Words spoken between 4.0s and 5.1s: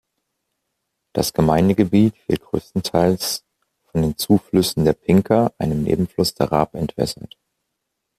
den Zuflüssen der